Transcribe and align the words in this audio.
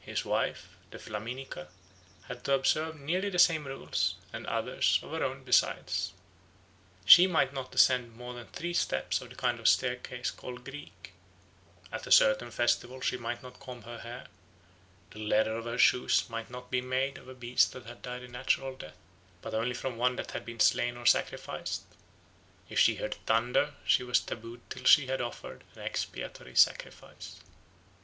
His 0.00 0.24
wife, 0.24 0.74
the 0.90 0.98
Flaminica, 0.98 1.68
had 2.26 2.42
to 2.42 2.54
observe 2.54 2.98
nearly 2.98 3.30
the 3.30 3.38
same 3.38 3.68
rules, 3.68 4.16
and 4.32 4.44
others 4.48 4.98
of 5.00 5.12
her 5.12 5.22
own 5.22 5.44
besides. 5.44 6.12
She 7.04 7.28
might 7.28 7.52
not 7.52 7.72
ascend 7.72 8.16
more 8.16 8.34
than 8.34 8.48
three 8.48 8.74
steps 8.74 9.20
of 9.20 9.30
the 9.30 9.36
kind 9.36 9.60
of 9.60 9.68
staircase 9.68 10.32
called 10.32 10.64
Greek; 10.64 11.12
at 11.92 12.04
a 12.04 12.10
certain 12.10 12.50
festival 12.50 13.00
she 13.00 13.16
might 13.16 13.44
not 13.44 13.60
comb 13.60 13.82
her 13.82 13.98
hair; 14.00 14.26
the 15.12 15.20
leather 15.20 15.52
of 15.54 15.66
her 15.66 15.78
shoes 15.78 16.28
might 16.28 16.50
not 16.50 16.68
be 16.68 16.80
made 16.80 17.18
from 17.18 17.28
a 17.28 17.34
beast 17.34 17.70
that 17.72 17.86
had 17.86 18.02
died 18.02 18.24
a 18.24 18.28
natural 18.28 18.74
death, 18.74 18.96
but 19.40 19.54
only 19.54 19.74
from 19.74 19.96
one 19.96 20.16
that 20.16 20.32
had 20.32 20.44
been 20.44 20.58
slain 20.58 20.96
or 20.96 21.06
sacrificed; 21.06 21.84
if 22.68 22.80
she 22.80 22.96
heard 22.96 23.14
thunder 23.24 23.72
she 23.84 24.02
was 24.02 24.18
tabooed 24.18 24.62
till 24.68 24.82
she 24.84 25.06
had 25.06 25.20
offered 25.20 25.62
an 25.76 25.82
expiatory 25.82 26.56
sacrifice. 26.56 27.36